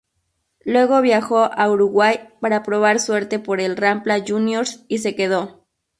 [0.65, 5.67] Luego viajó a Uruguay para probar suerte por el Rampla Juniors y se quedó.